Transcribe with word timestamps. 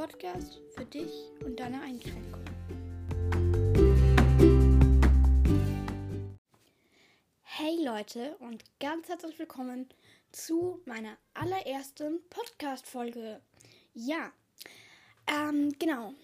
Podcast 0.00 0.62
für 0.74 0.86
dich 0.86 1.12
und 1.44 1.60
deine 1.60 1.78
Einschränkungen. 1.82 2.46
Hey 7.42 7.84
Leute 7.84 8.34
und 8.38 8.64
ganz 8.80 9.10
herzlich 9.10 9.38
willkommen 9.38 9.90
zu 10.32 10.80
meiner 10.86 11.18
allerersten 11.34 12.18
Podcast-Folge. 12.30 13.42
Ja, 13.92 14.32
ähm, 15.26 15.74
genau. 15.78 16.14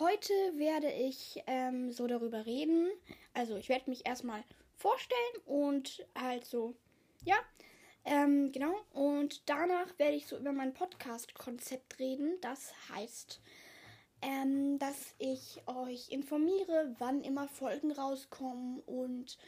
Heute 0.00 0.32
werde 0.56 0.90
ich 0.90 1.40
ähm, 1.46 1.92
so 1.92 2.08
darüber 2.08 2.44
reden. 2.46 2.88
Also 3.32 3.54
ich 3.54 3.68
werde 3.68 3.90
mich 3.90 4.04
erstmal 4.04 4.42
vorstellen 4.74 5.36
und 5.46 6.04
halt 6.18 6.44
so, 6.46 6.74
ja, 7.24 7.36
ähm, 8.04 8.52
genau. 8.52 8.74
Und 8.92 9.48
danach 9.48 9.98
werde 9.98 10.16
ich 10.16 10.26
so 10.26 10.36
über 10.36 10.52
mein 10.52 10.74
Podcast-Konzept 10.74 11.98
reden. 11.98 12.38
Das 12.40 12.72
heißt, 12.90 13.40
ähm, 14.20 14.78
dass 14.78 15.14
ich 15.18 15.62
euch 15.66 16.10
informiere, 16.10 16.94
wann 16.98 17.22
immer 17.22 17.48
Folgen 17.48 17.92
rauskommen 17.92 18.80
und 18.80 19.38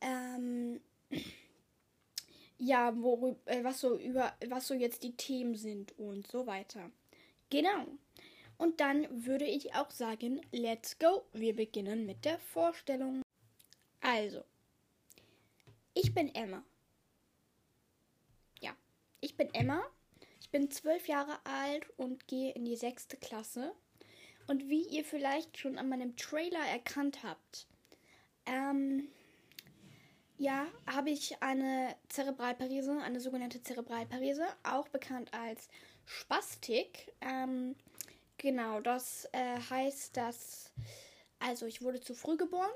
ähm, 0.00 0.80
ja, 2.58 3.00
worüber, 3.00 3.38
äh, 3.46 3.64
was 3.64 3.80
so 3.80 3.98
über, 3.98 4.32
was 4.48 4.68
so 4.68 4.74
jetzt 4.74 5.02
die 5.02 5.16
Themen 5.16 5.54
sind 5.56 5.98
und 5.98 6.26
so 6.26 6.46
weiter. 6.46 6.90
Genau. 7.50 7.86
Und 8.58 8.80
dann 8.80 9.06
würde 9.24 9.44
ich 9.44 9.74
auch 9.74 9.90
sagen, 9.90 10.40
let's 10.50 10.98
go. 10.98 11.24
Wir 11.32 11.54
beginnen 11.54 12.06
mit 12.06 12.24
der 12.24 12.38
Vorstellung. 12.38 13.22
Also, 14.00 14.42
ich 15.94 16.12
bin 16.12 16.34
Emma. 16.34 16.64
Bin 19.38 19.54
Emma. 19.54 19.82
Ich 20.42 20.50
bin 20.50 20.70
zwölf 20.70 21.08
Jahre 21.08 21.38
alt 21.44 21.88
und 21.96 22.28
gehe 22.28 22.52
in 22.52 22.66
die 22.66 22.76
sechste 22.76 23.16
Klasse. 23.16 23.72
Und 24.46 24.68
wie 24.68 24.82
ihr 24.82 25.04
vielleicht 25.04 25.56
schon 25.56 25.78
an 25.78 25.88
meinem 25.88 26.16
Trailer 26.16 26.66
erkannt 26.70 27.22
habt, 27.22 27.66
ähm, 28.44 29.08
ja, 30.36 30.66
habe 30.86 31.08
ich 31.08 31.42
eine 31.42 31.96
Zerebralparese, 32.08 33.00
eine 33.00 33.20
sogenannte 33.20 33.62
Zerebralparese, 33.62 34.46
auch 34.62 34.88
bekannt 34.88 35.32
als 35.32 35.68
Spastik. 36.04 37.14
Ähm, 37.22 37.74
Genau, 38.38 38.80
das 38.80 39.28
äh, 39.32 39.58
heißt, 39.58 40.16
dass. 40.16 40.72
Also, 41.40 41.66
ich 41.66 41.82
wurde 41.82 42.00
zu 42.00 42.14
früh 42.14 42.36
geboren. 42.36 42.70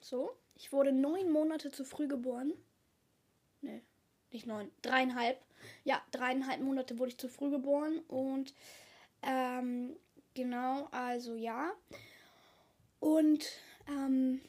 So. 0.00 0.30
Ich 0.54 0.72
wurde 0.72 0.90
neun 0.90 1.30
Monate 1.30 1.70
zu 1.70 1.84
früh 1.84 2.08
geboren. 2.08 2.54
Ne, 3.60 3.82
nicht 4.32 4.46
neun. 4.46 4.70
Dreieinhalb. 4.82 5.38
Ja, 5.84 6.02
dreieinhalb 6.12 6.60
Monate 6.60 6.98
wurde 6.98 7.10
ich 7.10 7.18
zu 7.18 7.28
früh 7.28 7.50
geboren. 7.50 8.00
Und. 8.08 8.54
Ähm, 9.22 9.96
genau, 10.34 10.88
also 10.90 11.34
ja. 11.34 11.72
Und. 13.00 13.46
Ähm, 13.88 14.40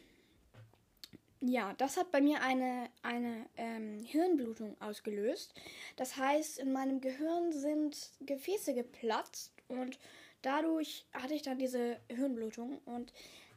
ja, 1.40 1.76
das 1.78 1.98
hat 1.98 2.12
bei 2.12 2.20
mir 2.20 2.42
eine, 2.42 2.90
eine 3.04 3.46
ähm, 3.58 4.00
Hirnblutung 4.04 4.76
ausgelöst. 4.82 5.54
Das 5.96 6.18
heißt, 6.18 6.58
in 6.58 6.74
meinem 6.74 7.00
Gehirn 7.00 7.52
sind 7.52 8.10
Gefäße 8.22 8.74
geplatzt 8.74 9.54
und 9.68 10.00
Dadurch 10.42 11.06
hatte 11.14 11.34
ich 11.34 11.42
dann 11.42 11.58
diese 11.58 12.00
Hirnblutung 12.10 12.80
und 12.86 13.12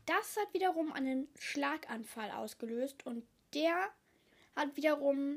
das 0.06 0.36
hat 0.36 0.52
wiederum 0.54 0.92
einen 0.92 1.28
Schlaganfall 1.38 2.30
ausgelöst 2.30 3.04
und 3.06 3.24
der 3.54 3.90
hat 4.56 4.76
wiederum 4.76 5.36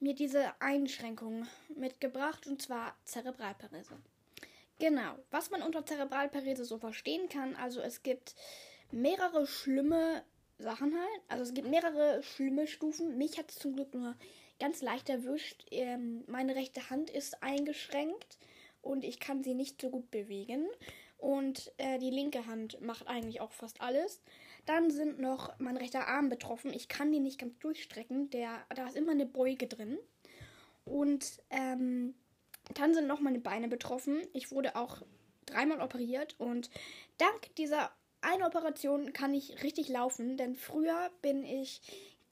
mir 0.00 0.14
diese 0.14 0.60
Einschränkung 0.60 1.46
mitgebracht 1.74 2.46
und 2.46 2.62
zwar 2.62 2.96
Zerebralparese. 3.04 3.96
Genau, 4.78 5.16
was 5.30 5.50
man 5.50 5.62
unter 5.62 5.84
Zerebralparese 5.84 6.64
so 6.64 6.78
verstehen 6.78 7.28
kann, 7.28 7.56
also 7.56 7.80
es 7.80 8.02
gibt 8.02 8.34
mehrere 8.92 9.46
schlimme 9.46 10.22
Sachen 10.58 10.94
halt, 10.94 11.22
also 11.28 11.42
es 11.42 11.54
gibt 11.54 11.68
mehrere 11.68 12.22
schlimme 12.22 12.66
Stufen. 12.66 13.16
Mich 13.16 13.38
hat 13.38 13.50
es 13.50 13.58
zum 13.58 13.74
Glück 13.74 13.94
nur 13.94 14.16
ganz 14.58 14.82
leicht 14.82 15.08
erwischt. 15.08 15.66
Ähm, 15.70 16.24
meine 16.26 16.54
rechte 16.56 16.90
Hand 16.90 17.10
ist 17.10 17.42
eingeschränkt 17.42 18.38
und 18.82 19.04
ich 19.04 19.20
kann 19.20 19.42
sie 19.42 19.54
nicht 19.54 19.80
so 19.80 19.90
gut 19.90 20.10
bewegen. 20.10 20.66
Und 21.18 21.72
äh, 21.78 21.98
die 21.98 22.10
linke 22.10 22.46
Hand 22.46 22.80
macht 22.80 23.08
eigentlich 23.08 23.40
auch 23.40 23.52
fast 23.52 23.80
alles. 23.80 24.22
Dann 24.66 24.90
sind 24.90 25.18
noch 25.18 25.58
mein 25.58 25.76
rechter 25.76 26.06
Arm 26.06 26.28
betroffen. 26.28 26.72
Ich 26.72 26.88
kann 26.88 27.12
den 27.12 27.24
nicht 27.24 27.40
ganz 27.40 27.58
durchstrecken. 27.58 28.30
Der, 28.30 28.64
da 28.74 28.86
ist 28.86 28.96
immer 28.96 29.12
eine 29.12 29.26
Beuge 29.26 29.66
drin. 29.66 29.98
Und 30.84 31.42
ähm, 31.50 32.14
dann 32.74 32.94
sind 32.94 33.08
noch 33.08 33.20
meine 33.20 33.40
Beine 33.40 33.68
betroffen. 33.68 34.20
Ich 34.32 34.52
wurde 34.52 34.76
auch 34.76 35.02
dreimal 35.46 35.80
operiert. 35.80 36.36
Und 36.38 36.70
dank 37.18 37.54
dieser 37.56 37.90
einen 38.20 38.44
Operation 38.44 39.12
kann 39.12 39.34
ich 39.34 39.62
richtig 39.64 39.88
laufen. 39.88 40.36
Denn 40.36 40.54
früher 40.54 41.10
bin 41.20 41.44
ich 41.44 41.80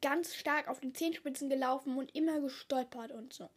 ganz 0.00 0.36
stark 0.36 0.68
auf 0.68 0.78
den 0.78 0.94
Zehenspitzen 0.94 1.48
gelaufen 1.48 1.98
und 1.98 2.14
immer 2.14 2.40
gestolpert 2.40 3.10
und 3.10 3.32
so. 3.32 3.48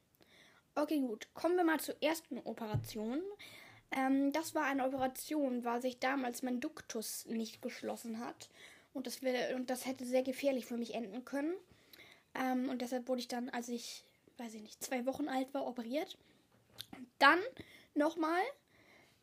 Okay, 0.75 0.99
gut. 0.99 1.27
Kommen 1.33 1.57
wir 1.57 1.63
mal 1.63 1.79
zur 1.79 2.01
ersten 2.01 2.39
Operation. 2.39 3.21
Ähm, 3.91 4.31
das 4.31 4.55
war 4.55 4.65
eine 4.65 4.85
Operation, 4.85 5.63
weil 5.63 5.81
sich 5.81 5.99
damals 5.99 6.43
mein 6.43 6.59
Duktus 6.59 7.25
nicht 7.25 7.61
geschlossen 7.61 8.19
hat. 8.19 8.49
Und 8.93 9.07
das, 9.07 9.21
wär, 9.21 9.55
und 9.55 9.69
das 9.69 9.85
hätte 9.85 10.05
sehr 10.05 10.23
gefährlich 10.23 10.65
für 10.65 10.77
mich 10.77 10.93
enden 10.95 11.25
können. 11.25 11.53
Ähm, 12.35 12.69
und 12.69 12.81
deshalb 12.81 13.07
wurde 13.07 13.21
ich 13.21 13.27
dann, 13.27 13.49
als 13.49 13.69
ich, 13.69 14.03
weiß 14.37 14.53
ich 14.53 14.61
nicht, 14.61 14.83
zwei 14.83 15.05
Wochen 15.05 15.27
alt 15.27 15.53
war, 15.53 15.65
operiert. 15.65 16.17
Und 16.95 17.07
dann 17.19 17.39
nochmal 17.93 18.41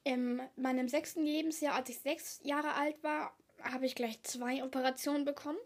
in 0.04 0.40
meinem 0.56 0.88
sechsten 0.88 1.24
Lebensjahr, 1.24 1.74
als 1.74 1.88
ich 1.88 1.98
sechs 1.98 2.40
Jahre 2.44 2.74
alt 2.74 3.02
war, 3.02 3.36
habe 3.62 3.86
ich 3.86 3.94
gleich 3.94 4.22
zwei 4.22 4.62
Operationen 4.62 5.24
bekommen. 5.24 5.58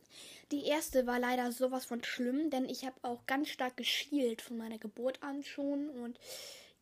Die 0.52 0.64
erste 0.64 1.06
war 1.06 1.18
leider 1.18 1.52
sowas 1.52 1.84
von 1.84 2.02
schlimm, 2.02 2.50
denn 2.50 2.68
ich 2.68 2.84
habe 2.84 2.96
auch 3.02 3.26
ganz 3.26 3.48
stark 3.48 3.76
geschielt 3.76 4.40
von 4.42 4.56
meiner 4.56 4.78
Geburt 4.78 5.22
an 5.22 5.42
schon. 5.42 5.90
Und 5.90 6.18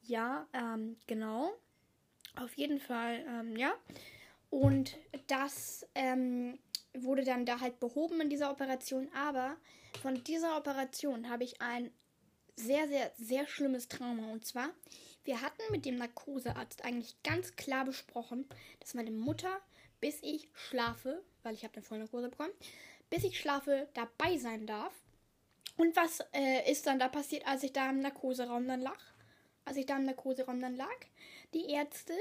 ja, 0.02 0.46
ähm, 0.52 0.96
genau. 1.06 1.50
Auf 2.38 2.54
jeden 2.54 2.80
Fall, 2.80 3.24
ähm, 3.28 3.56
ja. 3.56 3.74
Und 4.50 4.96
das 5.26 5.86
ähm, 5.94 6.58
wurde 6.94 7.24
dann 7.24 7.44
da 7.44 7.60
halt 7.60 7.80
behoben 7.80 8.20
in 8.20 8.30
dieser 8.30 8.50
Operation. 8.50 9.08
Aber 9.14 9.56
von 10.02 10.22
dieser 10.24 10.56
Operation 10.56 11.28
habe 11.28 11.44
ich 11.44 11.60
ein 11.60 11.90
sehr, 12.56 12.88
sehr, 12.88 13.12
sehr 13.16 13.46
schlimmes 13.46 13.88
Trauma. 13.88 14.32
Und 14.32 14.44
zwar, 14.46 14.70
wir 15.24 15.42
hatten 15.42 15.62
mit 15.70 15.84
dem 15.84 15.96
Narkosearzt 15.96 16.84
eigentlich 16.84 17.22
ganz 17.22 17.56
klar 17.56 17.84
besprochen, 17.84 18.46
dass 18.80 18.94
meine 18.94 19.10
Mutter 19.10 19.60
bis 20.00 20.22
ich 20.22 20.48
schlafe, 20.54 21.22
weil 21.42 21.54
ich 21.54 21.64
habe 21.64 21.74
eine 21.74 21.82
Vollnarkose 21.82 22.28
bekommen, 22.28 22.52
bis 23.10 23.24
ich 23.24 23.38
schlafe 23.38 23.88
dabei 23.94 24.36
sein 24.38 24.66
darf. 24.66 24.92
Und 25.76 25.94
was 25.96 26.20
äh, 26.32 26.70
ist 26.70 26.86
dann 26.86 26.98
da 26.98 27.08
passiert, 27.08 27.46
als 27.46 27.62
ich 27.62 27.72
da 27.72 27.90
im 27.90 28.00
Narkoseraum 28.00 28.66
dann 28.66 28.80
lag? 28.80 28.98
Als 29.68 29.76
ich 29.76 29.84
da 29.84 29.98
im 29.98 30.04
Narkoseraum 30.04 30.60
dann 30.60 30.76
lag? 30.76 30.96
Die 31.52 31.70
Ärzte, 31.70 32.14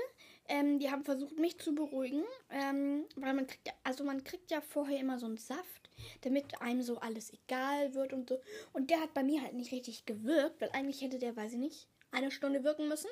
ähm, 0.50 0.80
die 0.80 0.92
haben 0.92 1.06
versucht, 1.06 1.40
mich 1.40 1.58
zu 1.58 1.74
beruhigen, 1.74 2.26
ähm, 2.50 3.06
weil 3.16 3.34
man 3.34 3.48
kriegt 3.48 3.66
ja, 3.66 3.74
also 3.86 4.04
man 4.04 4.26
kriegt 4.26 4.52
ja 4.52 4.60
vorher 4.60 5.00
immer 5.00 5.18
so 5.18 5.28
einen 5.28 5.38
Saft, 5.38 5.90
damit 6.22 6.62
einem 6.62 6.82
so 6.82 6.98
alles 6.98 7.32
egal 7.32 7.94
wird 7.94 8.12
und 8.12 8.28
so. 8.28 8.42
Und 8.74 8.90
der 8.90 9.00
hat 9.00 9.14
bei 9.14 9.24
mir 9.24 9.42
halt 9.42 9.54
nicht 9.54 9.72
richtig 9.72 10.06
gewirkt, 10.06 10.60
weil 10.60 10.72
eigentlich 10.72 11.02
hätte 11.02 11.20
der, 11.20 11.38
weiß 11.38 11.54
ich 11.54 11.58
nicht, 11.58 11.88
eine 12.12 12.32
Stunde 12.32 12.66
wirken 12.66 12.90
müssen. 12.90 13.10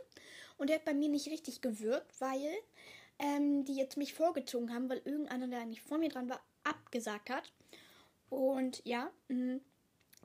Und 0.57 0.69
der 0.69 0.77
hat 0.77 0.85
bei 0.85 0.93
mir 0.93 1.07
nicht 1.07 1.29
richtig 1.29 1.61
gewirkt, 1.61 2.19
weil 2.19 2.51
ähm, 3.19 3.63
die 3.63 3.75
jetzt 3.75 3.95
mich 3.95 4.13
vorgezogen 4.13 4.73
haben, 4.73 4.89
weil 4.89 5.01
irgendeiner, 5.05 5.47
der 5.47 5.61
eigentlich 5.61 5.81
vor 5.81 5.97
mir 5.97 6.09
dran 6.09 6.29
war, 6.29 6.43
abgesagt 6.65 7.29
hat. 7.29 7.53
Und 8.29 8.81
ja, 8.83 9.11
mh, 9.29 9.59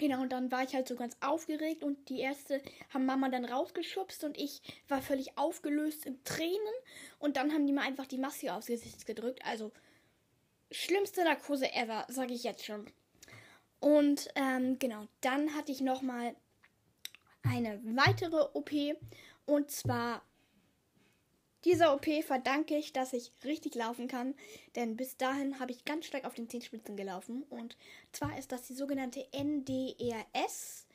genau, 0.00 0.23
und 0.23 0.32
dann 0.32 0.50
war 0.50 0.64
ich 0.64 0.75
halt 0.75 0.88
so 0.88 0.97
ganz 0.97 1.17
aufgeregt 1.20 1.85
und 1.85 2.08
die 2.08 2.19
erste 2.19 2.61
haben 2.93 3.06
Mama 3.06 3.29
dann 3.29 3.44
rausgeschubst 3.44 4.25
und 4.25 4.37
ich 4.37 4.61
war 4.88 5.00
völlig 5.00 5.38
aufgelöst 5.38 6.06
in 6.06 6.25
Tränen 6.25 6.75
und 7.20 7.37
dann 7.37 7.52
haben 7.52 7.67
die 7.67 7.73
mir 7.73 7.82
einfach 7.82 8.06
die 8.06 8.19
Maske 8.19 8.52
aufs 8.52 8.67
Gesicht 8.67 9.06
gedrückt. 9.06 9.44
Also 9.44 9.70
schlimmste 10.73 11.23
Narkose 11.23 11.73
ever, 11.73 12.06
sage 12.08 12.35
ich 12.35 12.43
jetzt 12.43 12.64
schon. 12.64 12.87
Und 13.79 14.29
ähm, 14.35 14.79
genau, 14.79 15.06
dann 15.20 15.55
hatte 15.55 15.70
ich 15.70 15.81
nochmal 15.81 16.35
eine 17.43 17.81
weitere 17.85 18.49
OP 18.55 18.73
und 19.47 19.70
zwar 19.70 20.23
dieser 21.65 21.95
OP 21.95 22.07
verdanke 22.25 22.77
ich, 22.77 22.93
dass 22.93 23.12
ich 23.12 23.33
richtig 23.45 23.75
laufen 23.75 24.09
kann, 24.09 24.35
denn 24.77 24.97
bis 24.97 25.17
dahin 25.17 25.61
habe 25.61 25.73
ich 25.73 25.85
ganz 25.85 26.07
stark 26.07 26.25
auf 26.25 26.35
den 26.35 26.49
Zehenspitzen 26.49 26.97
gelaufen. 26.97 27.45
Und 27.51 27.77
zwar 28.12 28.39
ist 28.39 28.53
das 28.53 28.62
die 28.62 28.75
sogenannte 28.75 29.27
NDRS. 29.33 30.87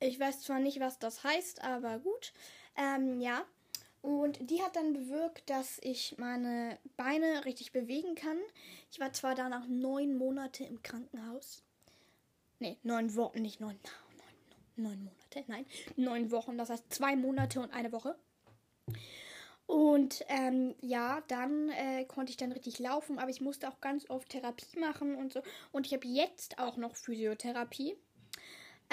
Ich 0.00 0.18
weiß 0.18 0.42
zwar 0.42 0.58
nicht, 0.58 0.80
was 0.80 0.98
das 0.98 1.22
heißt, 1.22 1.62
aber 1.62 1.98
gut. 1.98 2.32
Ähm, 2.76 3.20
ja. 3.20 3.44
Und 4.00 4.50
die 4.50 4.62
hat 4.62 4.76
dann 4.76 4.92
bewirkt, 4.92 5.48
dass 5.48 5.78
ich 5.82 6.16
meine 6.18 6.78
Beine 6.96 7.46
richtig 7.46 7.72
bewegen 7.72 8.14
kann. 8.14 8.38
Ich 8.90 9.00
war 9.00 9.12
zwar 9.14 9.34
danach 9.34 9.66
neun 9.66 10.18
Monate 10.18 10.64
im 10.64 10.82
Krankenhaus. 10.82 11.62
Ne, 12.58 12.76
neun 12.82 13.14
Wochen, 13.16 13.40
nicht 13.40 13.60
neun, 13.60 13.78
neun, 14.76 14.84
neun 14.84 15.04
Monate, 15.04 15.44
nein, 15.46 15.66
neun 15.96 16.30
Wochen. 16.30 16.58
Das 16.58 16.68
heißt 16.68 16.92
zwei 16.92 17.16
Monate 17.16 17.60
und 17.60 17.72
eine 17.72 17.92
Woche. 17.92 18.14
Und 19.66 20.24
ähm, 20.28 20.74
ja, 20.82 21.22
dann 21.28 21.70
äh, 21.70 22.04
konnte 22.04 22.30
ich 22.30 22.36
dann 22.36 22.52
richtig 22.52 22.78
laufen, 22.78 23.18
aber 23.18 23.30
ich 23.30 23.40
musste 23.40 23.68
auch 23.68 23.80
ganz 23.80 24.08
oft 24.10 24.28
Therapie 24.28 24.78
machen 24.78 25.16
und 25.16 25.32
so. 25.32 25.42
Und 25.72 25.86
ich 25.86 25.94
habe 25.94 26.06
jetzt 26.06 26.58
auch 26.58 26.76
noch 26.76 26.96
Physiotherapie. 26.96 27.96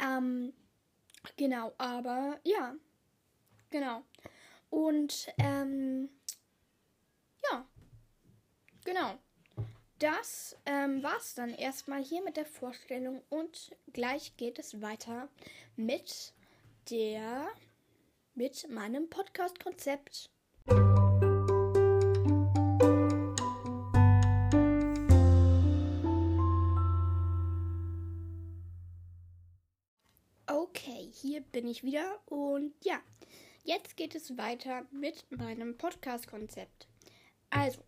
Ähm, 0.02 0.54
genau, 1.36 1.74
aber 1.78 2.40
ja, 2.44 2.76
genau. 3.70 4.04
Und 4.70 5.28
ähm, 5.38 6.10
ja, 7.52 7.66
genau. 8.86 9.18
Das 10.00 10.58
ähm, 10.66 11.04
war's 11.04 11.36
dann 11.36 11.54
erstmal 11.54 12.02
hier 12.02 12.24
mit 12.24 12.36
der 12.36 12.46
Vorstellung 12.46 13.22
und 13.30 13.76
gleich 13.94 14.36
geht 14.36 14.58
es 14.58 14.82
weiter 14.82 15.30
mit 15.76 16.34
der 16.90 17.48
mit 18.34 18.68
meinem 18.70 19.10
Podcast-Konzept. 19.10 20.32
Okay, 20.68 20.78
hier 31.14 31.42
bin 31.42 31.68
ich 31.68 31.84
wieder 31.84 32.20
und 32.28 32.74
ja, 32.84 33.02
jetzt 33.64 33.98
geht 33.98 34.14
es 34.14 34.38
weiter 34.38 34.86
mit 34.92 35.26
meinem 35.32 35.78
Podcast-Konzept. 35.78 36.88
Also, 37.50 37.82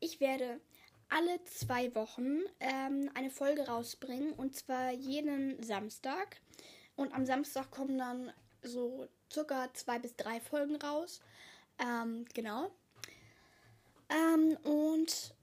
ich 0.00 0.18
werde 0.20 0.60
alle 1.08 1.42
zwei 1.44 1.94
Wochen 1.94 2.40
ähm, 2.58 3.10
eine 3.14 3.30
Folge 3.30 3.66
rausbringen 3.66 4.32
und 4.32 4.56
zwar 4.56 4.90
jeden 4.90 5.62
Samstag. 5.62 6.40
Und 6.96 7.12
am 7.14 7.24
Samstag 7.26 7.70
kommen 7.70 7.96
dann 7.96 8.32
so 8.62 9.06
circa 9.32 9.72
zwei 9.74 10.00
bis 10.00 10.16
drei 10.16 10.40
Folgen 10.40 10.76
raus. 10.76 11.20
Ähm, 11.78 12.24
genau. 12.34 12.70
Ähm, 14.08 14.56
und 14.64 15.34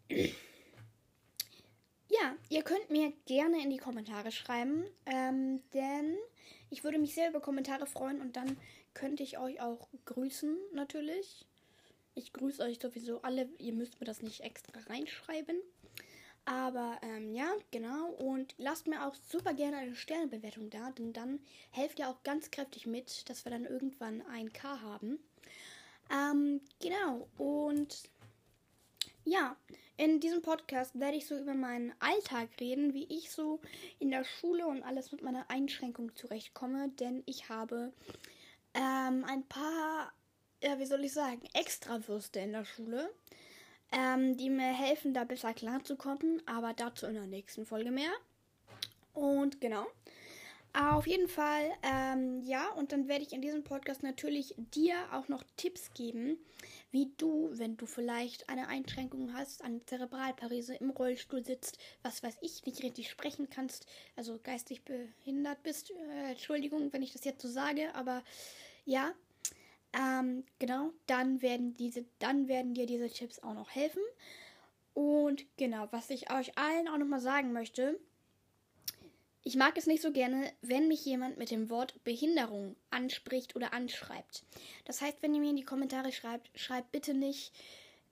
ja, 2.10 2.36
ihr 2.50 2.64
könnt 2.64 2.90
mir 2.90 3.14
gerne 3.26 3.62
in 3.62 3.70
die 3.70 3.78
Kommentare 3.78 4.32
schreiben, 4.32 4.86
ähm, 5.06 5.62
denn 5.74 6.18
ich 6.70 6.84
würde 6.84 6.98
mich 6.98 7.14
sehr 7.14 7.30
über 7.30 7.42
Kommentare 7.42 7.86
freuen 7.86 8.22
und 8.22 8.36
dann 8.36 8.58
könnte 8.94 9.24
ich 9.24 9.38
euch 9.38 9.62
auch 9.62 9.90
grüßen, 10.06 10.58
natürlich. 10.74 11.46
Ich 12.16 12.32
grüße 12.32 12.64
euch 12.64 12.80
sowieso 12.81 13.22
alle. 13.22 13.50
Ihr 13.60 13.74
müsst 13.74 14.00
mir 14.00 14.06
das 14.06 14.22
nicht 14.22 14.40
extra 14.42 14.80
reinschreiben. 14.88 15.58
Aber 16.46 16.98
ähm, 17.02 17.34
ja, 17.34 17.52
genau. 17.72 18.12
Und 18.12 18.56
lasst 18.58 18.88
mir 18.88 19.06
auch 19.06 19.16
super 19.16 19.54
gerne 19.54 19.78
eine 19.78 19.96
Sternebewertung 19.96 20.70
da, 20.70 20.92
denn 20.92 21.12
dann 21.12 21.40
helft 21.72 22.00
ihr 22.00 22.08
auch 22.08 22.24
ganz 22.24 22.52
kräftig 22.52 22.86
mit, 22.86 23.30
dass 23.30 23.44
wir 23.46 23.52
dann 23.52 23.66
irgendwann 23.66 24.22
ein 24.28 24.54
K 24.54 24.80
haben. 24.81 25.20
Ähm, 26.12 26.62
genau. 26.80 27.28
Und 27.38 28.04
ja, 29.24 29.56
in 29.98 30.19
diesem 30.19 30.42
Podcast 30.42 31.00
werde 31.00 31.18
ich 31.18 31.25
so 31.25 31.38
über 31.38 31.54
meinen 31.54 31.94
Alltag 32.00 32.50
reden, 32.60 32.94
wie 32.94 33.06
ich 33.06 33.31
so 33.31 33.60
in 34.00 34.12
der 34.12 34.24
Schule 34.24 34.68
und 34.68 34.84
alles 34.84 35.12
mit 35.12 35.22
meiner 35.22 35.50
Einschränkung 35.50 36.16
zurechtkomme, 36.16 36.90
denn 37.00 37.24
ich 37.25 37.50
habe 37.50 37.94
ähm, 38.74 39.25
ein 39.25 39.44
paar 39.48 40.12
ja, 40.66 40.80
wie 40.80 40.86
soll 40.86 41.04
ich 41.04 41.13
sagen, 41.13 41.42
Extrawürste 41.54 42.40
in 42.40 42.54
der 42.54 42.66
Schule, 42.66 43.13
ähm, 43.92 44.36
die 44.36 44.50
mir 44.50 44.74
helfen, 44.74 45.13
da 45.13 45.24
besser 45.24 45.54
klarzukommen. 45.54 46.42
Aber 46.48 46.74
dazu 46.74 47.06
in 47.06 47.13
der 47.13 47.28
nächsten 47.28 47.66
Folge 47.66 47.92
mehr. 47.92 48.12
Und 49.13 49.62
genau. 49.62 49.86
Auf 50.77 51.07
jeden 51.07 51.30
Fall, 51.30 51.72
ähm, 51.83 52.42
ja, 52.42 52.69
und 52.72 52.92
dann 52.92 53.07
werde 53.07 53.24
ich 53.24 53.31
in 53.31 53.42
diesem 53.42 53.63
Podcast 53.63 54.04
natürlich 54.04 54.56
dir 54.57 54.95
auch 55.13 55.30
noch 55.30 55.42
Tipps 55.56 55.94
geben, 55.94 56.38
wie 56.92 57.13
du, 57.16 57.50
wenn 57.54 57.77
du 57.77 57.86
vielleicht 57.86 58.50
eine 58.50 58.68
Einschränkung 58.68 59.33
hast, 59.33 59.63
eine 59.63 59.86
Zerebralparese, 59.86 60.75
im 60.75 60.89
Rollstuhl 60.89 61.45
sitzt, 61.45 61.77
was 62.04 62.24
weiß 62.24 62.39
ich, 62.42 62.66
nicht 62.66 62.83
richtig 62.83 63.10
sprechen 63.10 63.50
kannst, 63.50 63.86
also 64.18 64.38
geistig 64.44 64.83
behindert 64.83 65.63
bist. 65.63 65.92
Äh, 65.92 66.31
Entschuldigung, 66.31 66.92
wenn 66.92 67.04
ich 67.04 67.13
das 67.13 67.24
jetzt 67.24 67.42
so 67.42 67.48
sage, 67.48 67.95
aber 67.95 68.21
ja, 68.83 69.13
ähm, 69.94 70.44
genau, 70.60 70.92
dann 71.07 71.42
werden 71.42 71.74
diese, 71.75 72.04
dann 72.19 72.50
werden 72.50 72.74
dir 72.74 72.86
diese 72.86 73.10
Tipps 73.10 73.39
auch 73.39 73.54
noch 73.54 73.69
helfen. 73.69 74.01
Und 74.94 75.45
genau, 75.56 75.88
was 75.92 76.10
ich 76.10 76.33
euch 76.33 76.57
allen 76.57 76.89
auch 76.89 76.98
nochmal 76.98 77.21
sagen 77.21 77.54
möchte, 77.54 77.98
ich 79.45 79.56
mag 79.56 79.77
es 79.77 79.86
nicht 79.86 80.01
so 80.01 80.12
gerne, 80.12 80.51
wenn 80.63 80.88
mich 80.88 81.06
jemand 81.06 81.38
mit 81.38 81.51
dem 81.51 81.69
Wort 81.69 82.03
Behinderung 82.03 82.75
anspricht 82.89 83.56
oder 83.56 83.74
anschreibt. 83.74 84.44
Das 84.86 85.01
heißt, 85.01 85.21
wenn 85.21 85.36
ihr 85.36 85.39
mir 85.39 85.51
in 85.51 85.56
die 85.56 85.63
Kommentare 85.63 86.12
schreibt, 86.12 86.50
schreibt 86.59 86.92
bitte 86.92 87.13
nicht, 87.13 87.53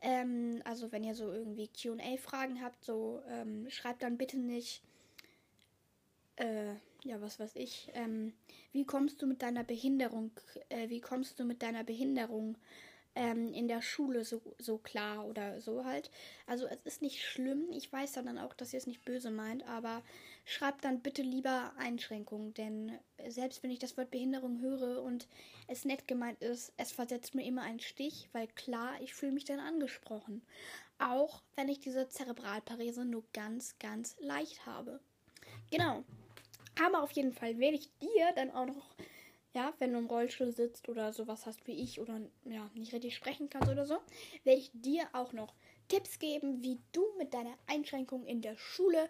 ähm, 0.01 0.61
also 0.63 0.91
wenn 0.91 1.03
ihr 1.03 1.15
so 1.15 1.31
irgendwie 1.31 1.69
QA-Fragen 1.69 2.61
habt, 2.61 2.85
so 2.85 3.19
ähm, 3.27 3.67
schreibt 3.71 4.03
dann 4.03 4.19
bitte 4.19 4.37
nicht, 4.37 4.83
äh, 6.35 6.73
ja, 7.03 7.19
was 7.19 7.39
weiß 7.39 7.55
ich, 7.55 7.89
ähm, 7.95 8.33
wie 8.71 8.85
kommst 8.85 9.19
du 9.19 9.25
mit 9.25 9.41
deiner 9.41 9.63
Behinderung, 9.63 10.29
äh, 10.69 10.87
wie 10.89 11.01
kommst 11.01 11.39
du 11.39 11.45
mit 11.45 11.63
deiner 11.63 11.83
Behinderung 11.83 12.57
ähm, 13.15 13.53
in 13.53 13.67
der 13.67 13.81
Schule 13.81 14.25
so, 14.25 14.41
so 14.57 14.77
klar 14.77 15.25
oder 15.25 15.61
so 15.61 15.85
halt. 15.85 16.09
Also 16.47 16.65
es 16.65 16.81
ist 16.83 17.01
nicht 17.01 17.23
schlimm, 17.23 17.71
ich 17.71 17.91
weiß 17.91 18.13
dann 18.13 18.37
auch, 18.37 18.53
dass 18.53 18.73
ihr 18.73 18.77
es 18.77 18.87
nicht 18.87 19.05
böse 19.05 19.31
meint, 19.31 19.63
aber 19.67 20.01
schreibt 20.45 20.83
dann 20.83 21.01
bitte 21.01 21.21
lieber 21.21 21.73
Einschränkungen, 21.77 22.53
denn 22.53 22.97
selbst 23.27 23.63
wenn 23.63 23.71
ich 23.71 23.79
das 23.79 23.97
Wort 23.97 24.11
Behinderung 24.11 24.59
höre 24.61 25.01
und 25.03 25.27
es 25.67 25.85
nett 25.85 26.07
gemeint 26.07 26.41
ist, 26.41 26.73
es 26.77 26.91
versetzt 26.91 27.35
mir 27.35 27.45
immer 27.45 27.61
einen 27.61 27.79
Stich, 27.79 28.29
weil 28.33 28.47
klar, 28.47 28.93
ich 29.01 29.13
fühle 29.13 29.31
mich 29.31 29.45
dann 29.45 29.59
angesprochen. 29.59 30.41
Auch 30.99 31.41
wenn 31.55 31.69
ich 31.69 31.79
diese 31.79 32.07
Zerebralparese 32.07 33.05
nur 33.05 33.23
ganz, 33.33 33.77
ganz 33.79 34.15
leicht 34.19 34.65
habe. 34.65 34.99
Genau. 35.71 36.03
Aber 36.83 37.03
auf 37.03 37.11
jeden 37.11 37.33
Fall 37.33 37.59
werde 37.59 37.77
ich 37.77 37.89
dir 37.99 38.31
dann 38.35 38.51
auch 38.51 38.65
noch, 38.65 38.95
ja, 39.53 39.73
wenn 39.79 39.93
du 39.93 39.99
im 39.99 40.07
Rollstuhl 40.07 40.51
sitzt 40.51 40.89
oder 40.89 41.13
sowas 41.13 41.45
hast 41.45 41.65
wie 41.67 41.81
ich 41.81 41.99
oder 41.99 42.19
ja, 42.45 42.69
nicht 42.73 42.93
richtig 42.93 43.15
sprechen 43.15 43.49
kannst 43.49 43.69
oder 43.69 43.85
so, 43.85 43.97
werde 44.43 44.59
ich 44.59 44.71
dir 44.73 45.07
auch 45.13 45.33
noch 45.33 45.53
Tipps 45.87 46.19
geben, 46.19 46.63
wie 46.63 46.79
du 46.91 47.05
mit 47.17 47.33
deiner 47.33 47.55
Einschränkung 47.67 48.25
in 48.25 48.41
der 48.41 48.57
Schule 48.57 49.09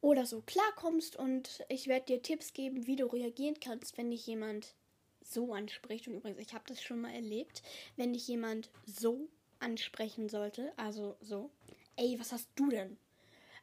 oder 0.00 0.26
so 0.26 0.42
klarkommst 0.42 1.16
und 1.16 1.64
ich 1.68 1.88
werde 1.88 2.06
dir 2.06 2.22
Tipps 2.22 2.52
geben, 2.52 2.86
wie 2.86 2.96
du 2.96 3.06
reagieren 3.06 3.58
kannst, 3.60 3.98
wenn 3.98 4.10
dich 4.10 4.26
jemand 4.26 4.74
so 5.20 5.52
anspricht. 5.52 6.06
Und 6.06 6.14
übrigens, 6.14 6.40
ich 6.40 6.54
habe 6.54 6.64
das 6.68 6.82
schon 6.82 7.00
mal 7.00 7.12
erlebt, 7.12 7.62
wenn 7.96 8.12
dich 8.12 8.28
jemand 8.28 8.70
so 8.86 9.28
ansprechen 9.58 10.28
sollte, 10.28 10.72
also 10.76 11.16
so, 11.20 11.50
ey, 11.96 12.18
was 12.20 12.32
hast 12.32 12.48
du 12.54 12.68
denn? 12.68 12.96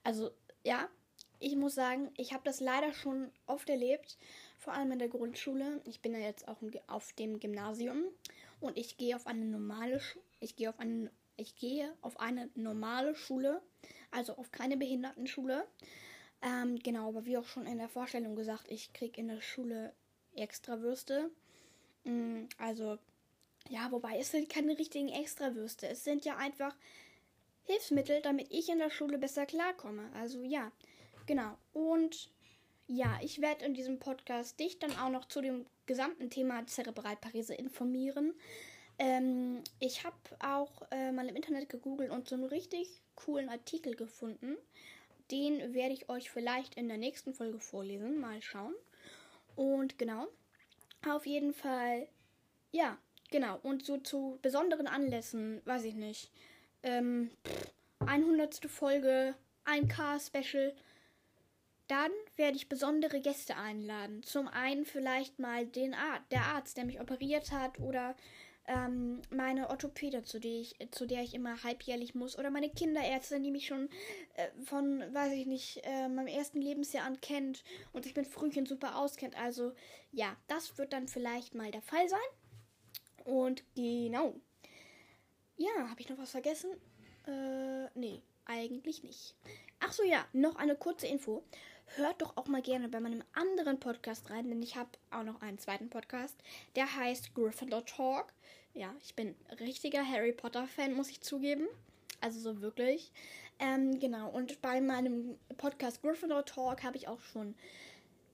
Also, 0.03 0.31
ja, 0.65 0.89
ich 1.39 1.55
muss 1.55 1.75
sagen, 1.75 2.11
ich 2.17 2.33
habe 2.33 2.43
das 2.43 2.59
leider 2.59 2.93
schon 2.93 3.31
oft 3.45 3.69
erlebt, 3.69 4.17
vor 4.57 4.73
allem 4.73 4.91
in 4.91 4.99
der 4.99 5.09
Grundschule. 5.09 5.81
Ich 5.85 6.01
bin 6.01 6.13
ja 6.13 6.19
jetzt 6.19 6.47
auch 6.47 6.57
auf 6.87 7.13
dem 7.13 7.39
Gymnasium 7.39 8.03
und 8.59 8.77
ich 8.77 8.97
gehe 8.97 9.15
auf 9.15 9.27
eine 9.27 9.45
normale 9.45 9.99
Sch 9.99 10.17
ich 10.39 10.55
gehe 10.55 10.69
auf 10.69 10.79
eine 10.79 11.11
ich 11.37 11.57
gehe 11.57 11.93
auf 12.01 12.19
eine 12.19 12.49
normale 12.55 13.15
Schule, 13.15 13.61
also 14.11 14.37
auf 14.37 14.51
keine 14.51 14.77
Behindertenschule. 14.77 15.67
Ähm, 16.41 16.79
genau, 16.79 17.09
aber 17.09 17.25
wie 17.25 17.37
auch 17.37 17.45
schon 17.45 17.65
in 17.65 17.77
der 17.77 17.89
Vorstellung 17.89 18.35
gesagt, 18.35 18.65
ich 18.69 18.93
kriege 18.93 19.19
in 19.19 19.27
der 19.27 19.41
Schule 19.41 19.93
Extrawürste. 20.35 21.29
Mm, 22.03 22.45
also, 22.57 22.97
ja, 23.69 23.91
wobei 23.91 24.17
es 24.19 24.31
sind 24.31 24.49
keine 24.49 24.77
richtigen 24.77 25.09
Extrawürste. 25.09 25.87
Es 25.87 26.03
sind 26.03 26.23
ja 26.23 26.37
einfach 26.37 26.75
Hilfsmittel, 27.63 28.21
damit 28.21 28.51
ich 28.51 28.69
in 28.69 28.79
der 28.79 28.91
Schule 28.91 29.17
besser 29.17 29.45
klarkomme. 29.45 30.09
Also 30.13 30.43
ja, 30.43 30.71
Genau. 31.25 31.57
Und 31.73 32.29
ja, 32.87 33.17
ich 33.21 33.41
werde 33.41 33.65
in 33.65 33.73
diesem 33.73 33.99
Podcast 33.99 34.59
dich 34.59 34.79
dann 34.79 34.95
auch 34.97 35.09
noch 35.09 35.25
zu 35.25 35.41
dem 35.41 35.65
gesamten 35.85 36.29
Thema 36.29 36.65
Zerebralparese 36.67 37.55
informieren. 37.55 38.33
Ähm, 38.97 39.63
ich 39.79 40.03
habe 40.03 40.15
auch 40.39 40.83
äh, 40.91 41.11
mal 41.11 41.27
im 41.27 41.35
Internet 41.35 41.69
gegoogelt 41.69 42.11
und 42.11 42.29
so 42.29 42.35
einen 42.35 42.45
richtig 42.45 43.01
coolen 43.15 43.49
Artikel 43.49 43.95
gefunden. 43.95 44.55
Den 45.31 45.73
werde 45.73 45.93
ich 45.93 46.09
euch 46.09 46.29
vielleicht 46.29 46.75
in 46.75 46.87
der 46.87 46.97
nächsten 46.97 47.33
Folge 47.33 47.59
vorlesen. 47.59 48.19
Mal 48.19 48.41
schauen. 48.41 48.75
Und 49.55 49.97
genau. 49.97 50.27
Auf 51.07 51.25
jeden 51.25 51.53
Fall. 51.53 52.07
Ja, 52.71 52.97
genau. 53.31 53.59
Und 53.63 53.85
so 53.85 53.97
zu 53.97 54.37
besonderen 54.41 54.87
Anlässen, 54.87 55.61
weiß 55.65 55.85
ich 55.85 55.95
nicht. 55.95 56.31
Ähm, 56.83 57.31
100. 58.05 58.69
Folge, 58.69 59.33
1K-Special 59.65 60.75
dann 61.87 62.11
werde 62.35 62.57
ich 62.57 62.69
besondere 62.69 63.21
Gäste 63.21 63.55
einladen. 63.55 64.23
Zum 64.23 64.47
einen 64.47 64.85
vielleicht 64.85 65.39
mal 65.39 65.65
den 65.65 65.93
Ar 65.93 66.19
der 66.31 66.41
Arzt, 66.41 66.77
der 66.77 66.85
mich 66.85 66.99
operiert 66.99 67.51
hat, 67.51 67.79
oder 67.79 68.15
ähm, 68.67 69.21
meine 69.29 69.69
Orthopäde, 69.69 70.23
zu 70.23 70.39
der, 70.39 70.51
ich, 70.51 70.75
zu 70.91 71.05
der 71.05 71.21
ich 71.21 71.33
immer 71.33 71.63
halbjährlich 71.63 72.15
muss, 72.15 72.37
oder 72.37 72.49
meine 72.49 72.69
Kinderärztin, 72.69 73.43
die 73.43 73.51
mich 73.51 73.67
schon 73.67 73.89
äh, 74.35 74.47
von, 74.65 75.01
weiß 75.13 75.33
ich 75.33 75.45
nicht, 75.45 75.81
äh, 75.83 76.07
meinem 76.07 76.27
ersten 76.27 76.61
Lebensjahr 76.61 77.05
an 77.05 77.21
kennt 77.21 77.63
und 77.93 78.03
sich 78.03 78.15
mit 78.15 78.27
Frühchen 78.27 78.65
super 78.65 78.97
auskennt. 78.97 79.37
Also 79.39 79.73
ja, 80.11 80.35
das 80.47 80.77
wird 80.77 80.93
dann 80.93 81.07
vielleicht 81.07 81.53
mal 81.53 81.71
der 81.71 81.81
Fall 81.81 82.09
sein. 82.09 82.19
Und 83.25 83.63
genau. 83.75 84.35
ja, 85.57 85.89
habe 85.89 86.01
ich 86.01 86.09
noch 86.09 86.17
was 86.17 86.31
vergessen? 86.31 86.71
Äh, 87.27 87.87
nee, 87.95 88.21
eigentlich 88.45 89.03
nicht. 89.03 89.35
Ach 89.79 89.93
so, 89.93 90.03
ja, 90.03 90.25
noch 90.33 90.55
eine 90.55 90.75
kurze 90.75 91.07
Info. 91.07 91.43
Hört 91.95 92.21
doch 92.21 92.35
auch 92.35 92.47
mal 92.47 92.61
gerne 92.61 92.89
bei 92.89 92.99
meinem 92.99 93.23
anderen 93.33 93.79
Podcast 93.79 94.29
rein, 94.29 94.49
denn 94.49 94.61
ich 94.61 94.75
habe 94.75 94.89
auch 95.11 95.23
noch 95.23 95.41
einen 95.41 95.59
zweiten 95.59 95.89
Podcast. 95.89 96.35
Der 96.75 96.95
heißt 96.95 97.33
Gryffindor 97.35 97.85
Talk. 97.85 98.33
Ja, 98.73 98.93
ich 99.01 99.15
bin 99.15 99.35
richtiger 99.59 100.05
Harry 100.05 100.33
Potter-Fan, 100.33 100.93
muss 100.93 101.09
ich 101.09 101.21
zugeben. 101.21 101.67
Also 102.21 102.39
so 102.39 102.61
wirklich. 102.61 103.11
Ähm, 103.59 103.99
genau, 103.99 104.29
und 104.29 104.61
bei 104.61 104.81
meinem 104.81 105.37
Podcast 105.57 106.01
Gryffindor 106.01 106.45
Talk 106.45 106.83
habe 106.83 106.97
ich 106.97 107.07
auch 107.07 107.21
schon 107.21 107.55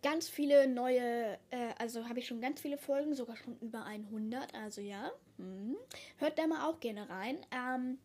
ganz 0.01 0.27
viele 0.27 0.67
neue, 0.67 1.37
äh, 1.51 1.73
also 1.77 2.07
habe 2.09 2.19
ich 2.19 2.27
schon 2.27 2.41
ganz 2.41 2.59
viele 2.61 2.77
Folgen, 2.77 3.13
sogar 3.13 3.35
schon 3.35 3.57
über 3.59 3.85
100. 3.85 4.55
Also 4.55 4.81
ja, 4.81 5.11
hm. 5.37 5.75
hört 6.17 6.39
da 6.39 6.47
mal 6.47 6.67
auch 6.67 6.79
gerne 6.79 7.07
rein. 7.09 7.37
Ähm, 7.51 7.99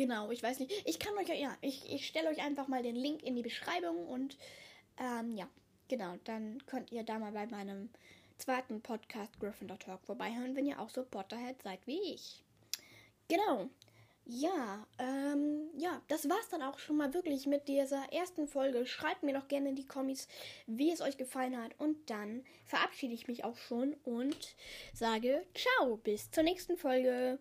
genau, 0.00 0.30
ich 0.30 0.42
weiß 0.42 0.60
nicht. 0.60 0.72
Ich 0.86 0.98
kann 0.98 1.12
euch, 1.18 1.28
ja, 1.28 1.54
ich, 1.60 1.92
ich 1.92 2.06
stelle 2.06 2.30
euch 2.30 2.42
einfach 2.42 2.68
mal 2.68 2.82
den 2.82 2.96
Link 2.96 3.22
in 3.22 3.36
die 3.36 3.42
Beschreibung 3.42 4.08
und 4.08 4.38
ähm, 4.98 5.36
ja, 5.36 5.46
genau, 5.88 6.14
dann 6.24 6.64
könnt 6.64 6.90
ihr 6.90 7.02
da 7.02 7.18
mal 7.18 7.32
bei 7.32 7.46
meinem 7.46 7.90
zweiten 8.38 8.80
Podcast 8.80 9.38
Gryffindor 9.38 9.78
Talk 9.78 10.00
vorbeihören, 10.06 10.56
wenn 10.56 10.64
ihr 10.64 10.80
auch 10.80 10.88
so 10.88 11.04
Potterhead 11.04 11.62
seid 11.62 11.86
wie 11.86 12.14
ich. 12.14 12.42
Genau. 13.28 13.68
Ja, 14.24 14.86
ähm, 14.98 15.68
ja, 15.76 16.00
das 16.08 16.28
war's 16.28 16.48
dann 16.50 16.62
auch 16.62 16.78
schon 16.78 16.96
mal 16.96 17.12
wirklich 17.12 17.46
mit 17.46 17.68
dieser 17.68 18.10
ersten 18.10 18.46
Folge. 18.46 18.86
Schreibt 18.86 19.22
mir 19.22 19.34
doch 19.34 19.48
gerne 19.48 19.70
in 19.70 19.76
die 19.76 19.86
Kommis, 19.86 20.28
wie 20.66 20.92
es 20.92 21.02
euch 21.02 21.18
gefallen 21.18 21.62
hat. 21.62 21.72
Und 21.78 22.08
dann 22.08 22.42
verabschiede 22.64 23.12
ich 23.12 23.28
mich 23.28 23.44
auch 23.44 23.58
schon 23.58 23.94
und 24.04 24.54
sage 24.94 25.44
ciao, 25.54 25.96
bis 25.98 26.30
zur 26.30 26.44
nächsten 26.44 26.78
Folge. 26.78 27.38